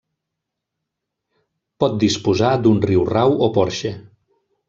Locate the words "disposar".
2.05-2.55